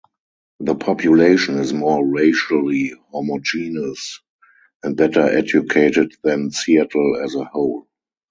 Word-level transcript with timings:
The 0.61 0.73
population 0.73 1.59
is 1.59 1.73
more 1.73 2.03
racially 2.03 2.93
homogeneous 3.11 4.21
and 4.81 4.97
better 4.97 5.19
educated 5.21 6.13
than 6.23 6.49
Seattle 6.49 7.21
as 7.23 7.35
a 7.35 7.43
whole. 7.43 7.87